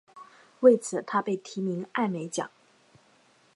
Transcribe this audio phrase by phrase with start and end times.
[0.61, 2.49] 为此他被提名艾美奖。